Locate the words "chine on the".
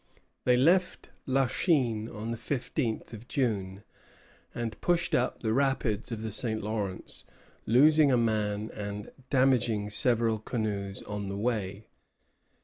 1.45-2.35